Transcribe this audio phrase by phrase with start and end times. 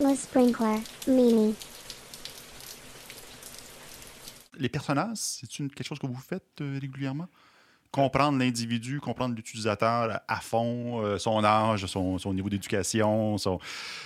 [0.00, 1.54] Le sprinkler, Mimi.
[4.58, 7.28] Les personnages, c'est quelque chose que vous faites euh, régulièrement?
[7.90, 13.58] Comprendre l'individu, comprendre l'utilisateur à fond, euh, son âge, son, son niveau d'éducation, son,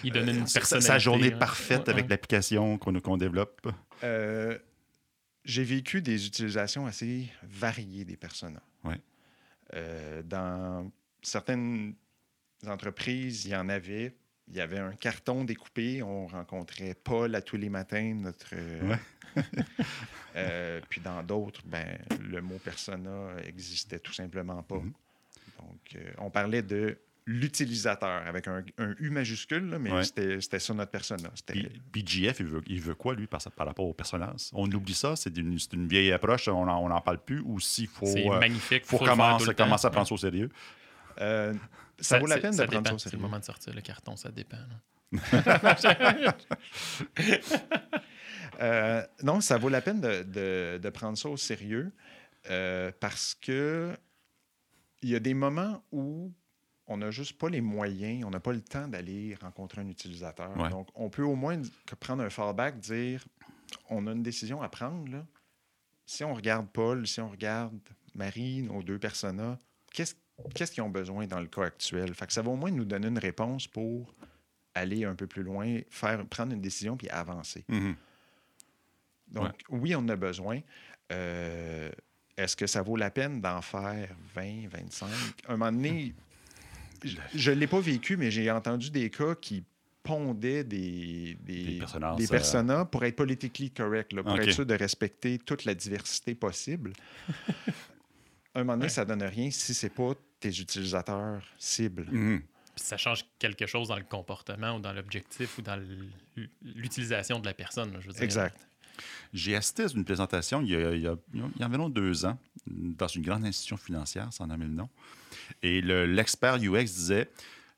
[0.03, 1.39] Il donne une euh, sa- journée hein.
[1.39, 2.11] parfaite Ouais, avec ouais.
[2.11, 3.69] l'application qu'on qu'on développe.
[4.03, 4.59] Euh,
[5.45, 8.63] J'ai vécu des utilisations assez variées des personas.
[8.85, 9.01] Ouais.
[9.75, 10.91] Euh, dans
[11.23, 11.95] certaines
[12.67, 14.15] entreprises, il y en avait.
[14.49, 16.03] Il y avait un carton découpé.
[16.03, 18.51] On rencontrait Paul à tous les matins, notre.
[18.55, 18.98] euh, Ouais.
[20.37, 21.97] Euh, puis dans d'autres, ben,
[22.29, 24.77] le mot persona existait tout simplement pas.
[24.79, 24.93] Mhm.
[25.61, 30.02] Donc, euh, on parlait de l'utilisateur avec un, un U majuscule, là, mais Ouais.
[30.05, 31.30] c'était c'était ça notre persona.
[31.47, 34.51] Puis, puis GF, il veut, il veut quoi, lui, par, par rapport au personnage?
[34.52, 37.41] On oublie ça, c'est une, c'est une vieille approche, on n'en on en parle plus,
[37.45, 38.85] ou s'il faut, euh, magnifique.
[38.85, 40.51] faut faire commencer, commencer à prendre ça au sérieux.
[41.20, 41.54] Euh,
[42.00, 42.98] ça, vaut la peine de ça prendre dépend.
[42.98, 44.56] ça au C'est le moment de sortir le carton, ça dépend.
[48.60, 51.93] Euh, non, ça vaut la peine de, de- de prendre ça au sérieux
[52.51, 53.96] euh, parce que
[55.02, 56.32] il y a des moments où
[56.87, 60.56] on n'a juste pas les moyens, on n'a pas le temps d'aller rencontrer un utilisateur.
[60.56, 60.68] Ouais.
[60.71, 61.60] Donc, on peut au moins
[61.99, 63.24] prendre un fallback, dire
[63.90, 65.10] on a une décision à prendre.
[65.10, 65.26] Là.
[66.06, 67.76] Si on regarde Paul, si on regarde
[68.15, 69.59] Marie, nos deux personas,
[69.93, 70.15] qu'est-ce
[70.54, 72.15] qu'est-ce qu'ils ont besoin dans le cas actuel?
[72.15, 74.15] Fait que ça va au moins nous donner une réponse pour
[74.75, 77.65] aller un peu plus loin, faire, prendre une décision puis avancer.
[77.69, 77.94] Mhm.
[79.28, 80.60] Donc, oui, on en a besoin.
[81.12, 81.91] Euh,
[82.37, 85.09] Est-ce que ça vaut la peine d'en faire 20, 25?
[85.47, 86.15] À un moment donné,
[87.34, 89.65] je ne l'ai pas vécu, mais j'ai entendu des cas qui
[90.03, 94.50] pondaient des, des, Des personnages, des euh, personas pour être politically correct, là, pour être
[94.50, 96.93] sûr de respecter toute la diversité possible.
[98.55, 102.06] À un moment donné, ça donne rien si c'est pas tes utilisateurs cibles.
[102.10, 102.41] Mhm.
[102.77, 105.81] Puis ça change quelque chose dans le comportement ou dans l'objectif ou dans
[106.62, 107.97] l'utilisation de la personne.
[108.00, 108.22] je veux dire.
[108.22, 108.56] Exact.
[109.33, 111.88] J'ai assisté à une présentation il y a, il y a- il y a environ
[111.88, 114.89] deux ans dans une grande institution financière, sans nommer le nom.
[115.62, 117.28] Et le- l'expert UX disait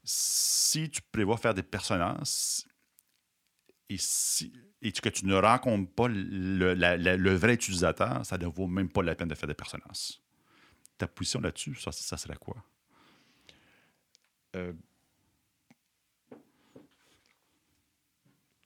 [0.05, 2.65] si tu prévois faire des personnages
[3.89, 4.53] et, si,
[4.83, 8.67] et que tu ne rencontres pas le, la- la- le vrai utilisateur, ça ne vaut
[8.67, 10.21] même pas la peine de faire des personnages.
[10.99, 12.57] Ta position là-dessus, ça, ça serait quoi?
[14.57, 14.73] Euh,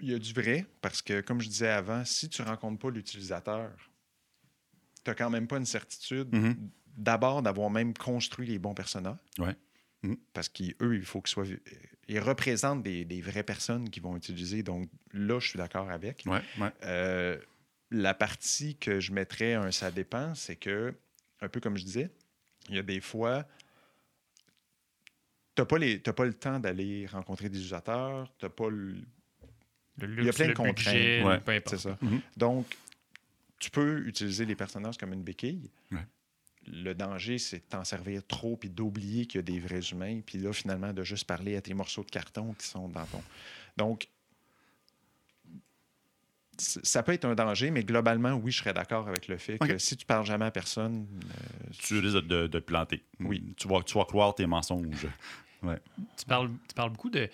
[0.00, 2.78] il y a du vrai, parce que, comme je disais avant, si tu ne rencontres
[2.78, 3.70] pas l'utilisateur,
[5.04, 6.70] tu n'as quand même pas une certitude, Mhm.
[6.96, 9.16] d'abord, d'avoir même construit les bons personnages.
[9.38, 9.54] Ouais.
[10.02, 10.16] Mhm.
[10.32, 11.44] Parce qu'eux, il faut qu'ils soient.
[12.08, 14.62] Ils représentent des, des vraies personnes qui vont utiliser.
[14.62, 16.22] Donc là, je suis d'accord avec.
[16.26, 16.72] Ouais, ouais.
[16.84, 17.38] Euh,
[17.90, 20.94] la partie que je mettrais un ça dépend, c'est que,
[21.40, 22.10] un peu comme je disais,
[22.68, 23.46] il y a des fois,
[25.54, 28.96] tu n'as pas, les- t'as pas le temps d'aller rencontrer des utilisateurs, tu pas le-
[29.98, 31.26] Le Il y a luxe, plein de contraintes.
[31.26, 31.68] Ouais, peu importe.
[31.68, 31.98] C'est ça.
[32.00, 32.20] Mhm.
[32.36, 32.74] Donc,
[33.58, 35.68] tu peux utiliser les personnages comme une béquille.
[35.92, 36.06] Ouais.
[36.66, 40.20] Le danger, c'est de t'en servir trop puis d'oublier qu'il y a des vrais humains.
[40.24, 43.22] Puis là, finalement, de juste parler à tes morceaux de carton qui sont dans ton.
[43.76, 44.08] Donc,
[46.60, 49.78] ça peut être un danger, mais globalement, oui, je serais d'accord avec le fait que
[49.78, 53.02] si tu parles jamais à personne, euh, Tu risques de, te planter.
[53.20, 53.54] Oui.
[53.56, 55.06] Tu vas, tu vas croire tes mensonges.
[56.16, 57.28] Tu parles, tu parles beaucoup de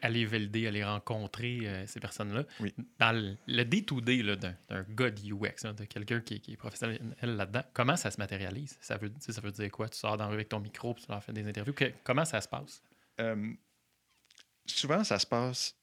[0.00, 2.44] aller valider, aller rencontrer euh, ces personnes-là.
[2.58, 2.72] Oui.
[2.98, 6.52] Dans le- le day-to-day là, d'un d'un gars de UX, de quelqu'un qui, est- qui
[6.54, 8.78] est professionnel là-dedans, comment ça se matérialise?
[8.80, 9.90] Ça veut, ça veut dire quoi?
[9.90, 11.74] Tu sors dans la rue avec ton micro puis tu leur fais des interviews.
[11.74, 12.82] Que- comment ça se passe?
[13.20, 13.52] Euh,
[14.64, 15.76] souvent, ça se passe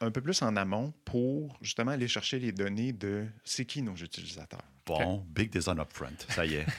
[0.00, 3.94] un peu plus en amont pour justement aller chercher les données de c'est qui nos
[3.94, 4.64] utilisateurs.
[4.86, 6.08] Bon, big design up front.
[6.28, 6.66] Ça y est.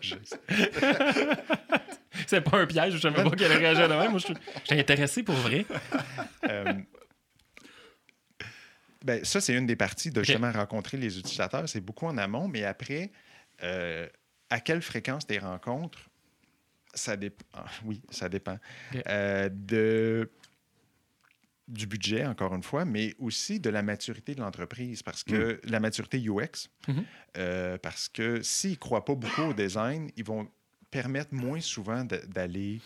[2.26, 4.10] C'est pas un piège, je savais pas qu'elle réagirait de même.
[4.10, 5.64] Moi, je suis intéressé pour vrai.
[6.48, 6.72] Euh,
[9.04, 11.68] ben, ça, c'est une des parties de justement rencontrer les utilisateurs.
[11.68, 13.10] C'est beaucoup en amont, mais après,
[13.62, 14.06] euh,
[14.50, 15.98] à quelle fréquence des rencontres,
[16.94, 17.44] ça dépend.
[17.84, 18.58] Oui, ça dépend.
[19.08, 20.30] Euh, de
[21.70, 25.80] du budget, encore une fois, mais aussi de la maturité de l'entreprise, parce que la
[25.80, 27.04] maturité UX, Mhm.
[27.38, 30.48] euh, parce que s'ils ne croient pas beaucoup au design, ils vont
[30.90, 32.80] permettre moins souvent d'aller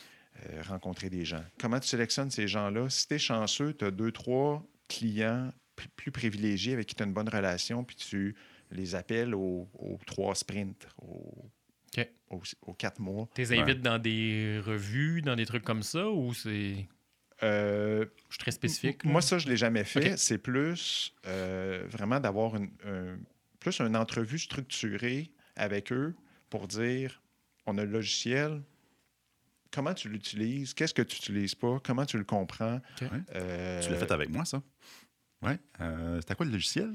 [0.51, 1.43] euh, rencontrer des gens.
[1.59, 2.91] Comment tu sélectionnes ces gens-là?
[2.91, 5.51] Si tu es chanceux, tu as deux, trois clients
[5.97, 8.35] plus privilégiés avec qui tu as une bonne relation, puis tu
[8.71, 11.51] les appelles aux, aux trois sprints, aux,
[11.97, 12.09] OK.
[12.31, 13.29] aux, aux quatre mois.
[13.35, 16.87] Tu les invites dans des revues, dans des trucs comme ça, ou c'est.
[17.43, 19.05] Euh, Je suis très spécifique.
[19.05, 20.17] Moi, ça, je ne l'ai jamais fait.
[20.17, 23.19] C'est plus euh, vraiment d'avoir une, un-
[23.61, 26.15] plus une entrevue structurée avec eux
[26.51, 27.21] pour dire
[27.67, 28.63] on a le logiciel,
[29.73, 32.81] comment tu l'utilises, qu'est-ce que tu n'utilises pas, comment tu le comprends.
[33.35, 34.63] Euh, Tu l'as fait avec moi, ça?
[35.43, 35.53] Oui.
[36.21, 36.93] c'était quoi le logiciel?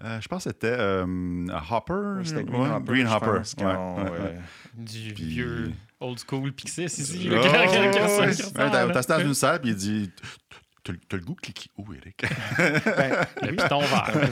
[0.00, 2.22] Euh, je pense que c'était euh, Hopper.
[2.24, 2.92] C'était Green Ouais, Hopper.
[2.92, 4.38] Green Ouais, ouais, ouais.
[4.74, 7.28] Du Puis- vieux old school Pixis ici.
[7.30, 10.10] Oh, Ouais, t'as- dans une salle, puis il dit
[10.84, 12.22] T'as le goût de cliquer où, Eric?
[12.56, 14.30] Ben, Le piton vert.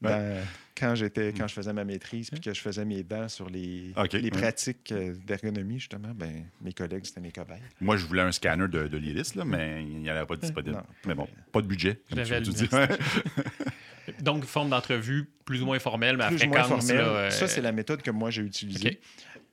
[0.00, 0.42] Ben,
[0.76, 3.94] quand j'étais quand je faisais ma maîtrise puis que je faisais mes dents sur les,
[4.12, 8.30] les pratiques euh, d'ergonomie justement ben mes collègues c'était mes cobayes Moi, je voulais un
[8.32, 10.74] scanner de, de l'iris, là, mais il n'y en avait pas de disponible.
[10.76, 10.82] Non.
[11.06, 12.00] mais bon, pas de budget.
[12.10, 12.68] comme tu, dis.
[14.20, 16.66] Donc, forme d'entrevue plus ou moins formelle, mais à fréquence.
[16.68, 19.00] formel là, euh, ça c'est la méthode que moi j'ai utilisée.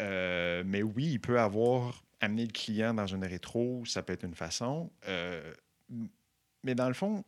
[0.02, 4.24] Euh, mais oui il peut avoir amené le client dans une rétro ça peut être
[4.26, 5.54] une façon Euh,
[6.64, 7.24] mais dans le fond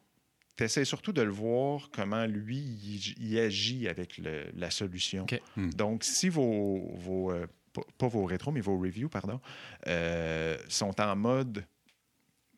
[0.57, 5.25] tu essaies surtout de le voir comment lui il, il agit avec le- la solution.
[5.57, 5.69] Hmm.
[5.71, 7.45] Donc, si vos, vos euh,
[7.97, 9.41] pas, vos rétros, mais vos reviews, pardon,
[9.87, 11.65] euh, sont en mode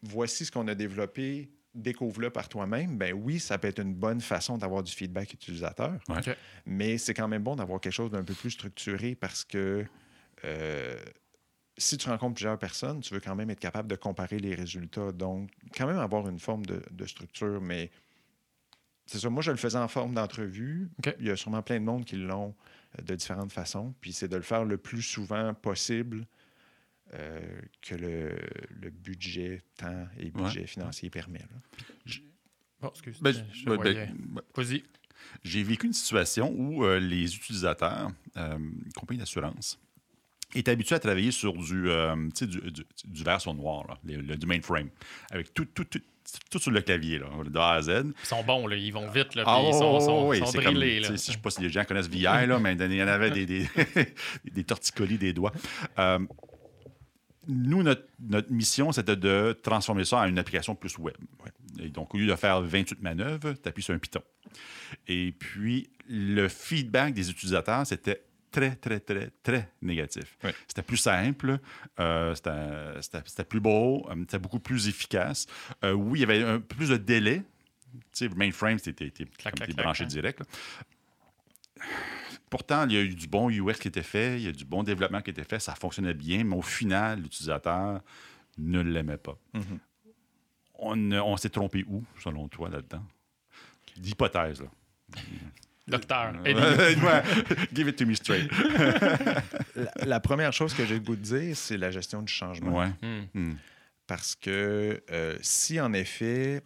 [0.03, 4.21] voici ce qu'on a développé, découvre-le par toi-même, ben oui, ça peut être une bonne
[4.21, 5.93] façon d'avoir du feedback utilisateur.
[6.65, 9.85] Mais c'est quand même bon d'avoir quelque chose d'un peu plus structuré parce que
[10.43, 10.99] euh,
[11.77, 15.11] si tu rencontres plusieurs personnes, tu veux quand même être capable de comparer les résultats.
[15.11, 17.91] Donc, quand même avoir une forme de, de structure, mais
[19.07, 19.29] c'est ça.
[19.29, 20.89] Moi, je le faisais en forme d'entrevue.
[21.19, 22.53] Il y a sûrement plein de monde qui l'ont
[22.99, 23.93] euh, de différentes façons.
[24.01, 26.27] Puis c'est de le faire le plus souvent possible
[27.13, 27.39] euh,
[27.81, 28.35] que le,
[28.81, 31.39] le budget, temps et budget financier permet.
[31.39, 32.13] là.
[32.81, 33.17] Bon, excuse.
[33.21, 34.83] Ben, je ben, ben, Vas-y.
[35.43, 38.57] J'ai vécu une situation où euh, les utilisateurs, euh,
[38.95, 39.79] compagnie d'assurance,
[40.53, 43.85] étaient habitués à travailler sur du, euh, tu sais, du, du, du vert sur noir,
[43.87, 44.89] là, le- le- du mainframe,
[45.31, 45.99] avec tout, tout, tout,
[46.51, 47.89] tout sur le clavier, là, de A à Z.
[48.05, 48.75] Ils sont bons, là.
[48.75, 49.43] Ils vont vite, là.
[49.45, 51.17] Ah, ils sont, sont, ouais, sont c'est comme, là.
[51.17, 53.31] si je sais pas si les gens connaissent VI, là, mais il y en avait
[53.31, 53.67] des, des,
[54.51, 55.53] des torticolis des doigts.
[55.99, 56.19] Euh,
[57.47, 61.15] nous, notre, notre mission, c'était de transformer ça en une application plus web.
[61.79, 64.21] Et donc, au lieu de faire 28 manœuvres, tu appuies sur un piton.
[65.07, 70.37] Et puis, le feedback des utilisateurs, c'était très, très, très, très négatif.
[70.67, 71.59] C'était plus simple,
[71.99, 75.45] euh, c'était- plus beau, euh, c'était beaucoup plus efficace.
[75.83, 77.43] Euh, oui, il y avait un peu plus de délai.
[77.93, 80.07] Tu sais, le mainframe, c'était c'était Clac, branché hein.
[80.07, 80.39] direct.
[80.39, 81.85] là.
[82.49, 84.65] Pourtant, il y a eu du bon UX qui était fait, il y a du
[84.65, 88.01] bon développement qui était fait, ça fonctionnait bien, mais au final, l'utilisateur
[88.57, 89.37] ne l'aimait pas.
[89.53, 89.79] Mhm.
[90.79, 93.03] On, on s'est trompé où, selon toi, là-dedans?
[93.97, 94.67] D'hypothèse, là.
[95.87, 96.33] Docteur.
[96.45, 96.95] Euh,
[97.73, 98.51] Give it to me straight.
[99.75, 102.77] La, la première chose que j'ai le goût de dire, c'est la gestion du changement.
[102.77, 102.89] Ouais.
[103.01, 103.25] Hmm.
[103.33, 103.53] Hmm.
[104.05, 106.61] Parce que euh, si en effet,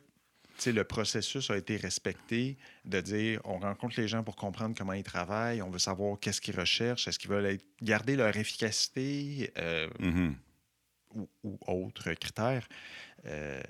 [0.66, 5.04] le processus a été respecté, de dire on rencontre les gens pour comprendre comment ils
[5.04, 9.90] travaillent, on veut savoir qu'est-ce qu'ils recherchent, est-ce qu'ils veulent être- garder leur efficacité euh,
[10.00, 10.36] Mhm.
[11.16, 12.68] ou, ou autres critères.
[13.26, 13.62] Euh,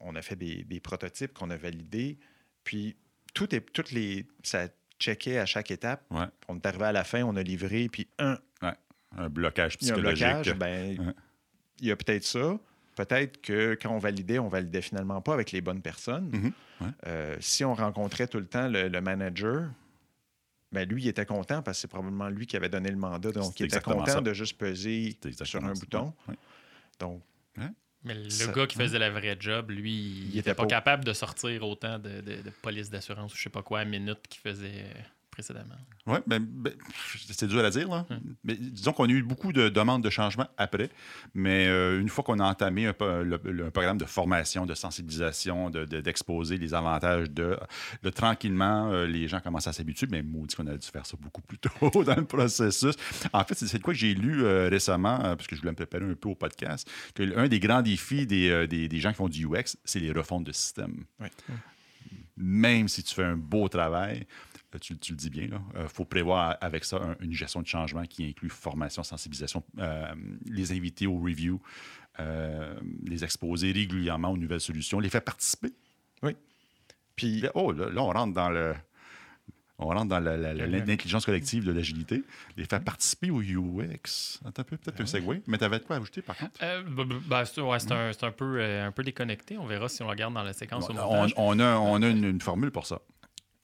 [0.00, 2.18] on, a fait des, des prototypes qu'on a validés,
[2.62, 2.96] puis
[3.32, 4.68] tout est, toutes les, ça
[5.00, 6.04] checkait à chaque étape.
[6.10, 6.26] Ouais.
[6.48, 8.38] On est arrivé à la fin, on a livré, puis un,
[9.16, 10.26] Un blocage il y a un psychologique.
[10.26, 11.12] blocage, ben, Ouais.
[11.80, 12.58] il y a peut-être ça.
[12.94, 16.30] Peut-être que quand on validait, on validait finalement pas avec les bonnes personnes.
[16.32, 16.52] Mhm,
[16.82, 16.92] ouais.
[17.06, 19.68] Euh, si on rencontrait tout le temps le, le manager,
[20.72, 23.32] ben lui, il était content parce que c'est probablement lui qui avait donné le mandat.
[23.32, 24.20] Donc, il était content ça.
[24.20, 25.80] de juste peser sur un ça.
[25.80, 26.12] bouton.
[26.28, 26.34] Ouais.
[26.98, 27.22] Donc,
[28.06, 30.68] Mais le Ça- gars qui faisait la vraie job, lui, il était était pas pas-
[30.68, 33.84] capable de sortir autant de, de, de police d'assurance ou je sais pas quoi à
[33.86, 35.00] minute qu'il faisait euh,
[35.34, 35.74] précédemment.
[36.06, 36.72] Oui, ben, ben,
[37.30, 37.88] c'est dur à dire.
[37.88, 38.06] Là.
[38.08, 38.20] Hum.
[38.44, 40.90] Mais disons qu'on a eu beaucoup de demandes de changement après,
[41.34, 44.64] mais euh, une fois qu'on a entamé un, peu- le- le- un programme de formation,
[44.66, 47.58] de sensibilisation, de- de- d'exposer les avantages de,
[48.02, 51.16] de tranquillement, euh, les gens commencent à s'habituer, mais maudit qu'on a dû faire ça
[51.20, 52.94] beaucoup plus tôt dans le processus.
[53.32, 55.76] En fait, c'est de quoi que j'ai lu euh, récemment, parce que je voulais me
[55.76, 59.16] préparer un peu au podcast, que un des grands défis des, des- des gens qui
[59.16, 61.04] font du UX, c'est les refontes de système.
[61.20, 61.26] Oui.
[62.36, 64.26] Même si tu fais un beau travail,
[64.78, 68.04] tu, tu le dis bien, il faut prévoir avec ça un- une gestion de changement
[68.04, 70.06] qui inclut formation, sensibilisation, euh,
[70.46, 71.60] les inviter aux reviews,
[72.20, 75.72] euh, les exposer régulièrement aux nouvelles solutions, les faire participer.
[77.16, 78.74] puis Là, oh, là, là, on rentre dans le.
[79.76, 82.22] On rentre dans l'intelligence collective de l'agilité.
[82.56, 84.38] Les faire participer au UX.
[84.44, 85.42] Attends un peu, peut-être un segue.
[85.48, 86.52] Mais tu avais de quoi ajouter, par contre?
[86.62, 86.82] Euh,
[87.26, 89.58] ben, c'est ouais, un, c'est un peu, euh, un peu déconnecté.
[89.58, 90.92] On verra si on regarde dans la séquence au
[91.36, 93.00] on, a, on a une, une formule pour ça.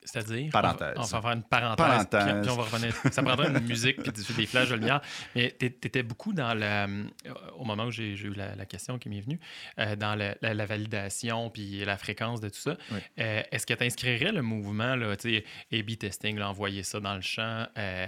[0.03, 0.93] C'est-à-dire, Parenthèse.
[0.97, 1.85] On va, on va faire une parenthèse.
[1.85, 2.23] Parenthèse.
[2.33, 2.93] Puis, puis on va revenir.
[3.11, 5.01] Ça prendra une musique puis des, des flashs de lumière.
[5.35, 6.85] Mais tu étais beaucoup dans la.
[6.87, 7.03] euh,
[7.57, 9.39] Au moment où j'ai eu la, la question qui m'est venue,
[9.79, 12.77] euh, dans la, la- la validation puis la fréquence de tout ça.
[12.91, 12.97] Oui.
[13.19, 16.99] Euh, Est-ce que tu inscrirais le mouvement, là, tu sais, A-B testing, là, envoyer ça
[16.99, 17.67] dans le champ?
[17.77, 18.05] euh,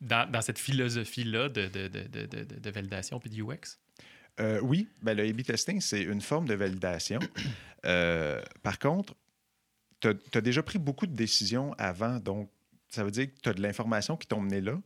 [0.00, 3.78] dans, dans cette philosophie-là de, de, de, de, de, de validation puis de UX?
[4.38, 7.18] Euh, oui, ben, le A-B testing, c'est une forme de validation.
[7.86, 9.14] Euh, par contre,
[10.00, 12.50] tu as, déjà pris beaucoup de décisions avant, donc
[12.88, 14.80] ça veut dire que tu as de l'information qui t'ont mené là.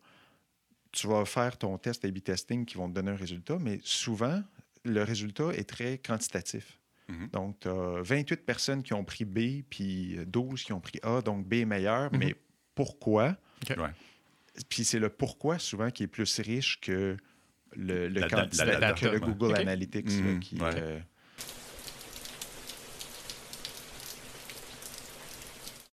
[0.92, 4.42] Tu vas faire ton test A-B testing qui vont te donner un résultat, mais souvent,
[4.84, 6.78] le résultat est très quantitatif.
[7.08, 7.28] Mhm.
[7.32, 11.20] Donc, tu as 28 personnes qui ont pris B, puis 12 qui ont pris A,
[11.22, 12.18] donc B est meilleur, Mhm.
[12.18, 12.34] mais
[12.74, 13.36] pourquoi?
[13.70, 13.90] Ouais.
[14.68, 17.16] Puis c'est le pourquoi souvent qui est plus riche que
[17.76, 19.20] le, le La- la- candidat- la data, que le.
[19.20, 19.54] Google.
[19.56, 20.70] Analytics là, Mhm, qui, ouais.
[20.74, 20.98] euh,